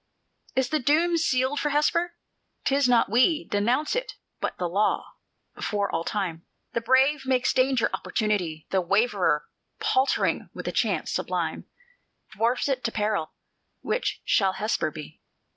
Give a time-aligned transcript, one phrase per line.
[0.55, 2.15] "Is the doom sealed for Hesper?
[2.63, 5.13] 'Tis not we Denounce it, but the Law
[5.53, 6.43] before all time:
[6.73, 9.45] The brave makes danger opportunity; The waverer,
[9.79, 11.67] paltering with the chance sublime,
[12.35, 13.33] Dwarfs it to peril:
[13.81, 15.21] which shall Hesper be?